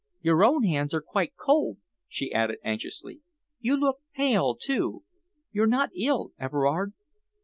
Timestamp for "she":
2.07-2.33